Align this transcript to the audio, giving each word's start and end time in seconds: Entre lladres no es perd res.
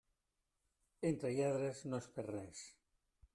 Entre 1.09 1.31
lladres 1.41 1.83
no 1.91 2.01
es 2.05 2.09
perd 2.17 2.33
res. 2.37 2.65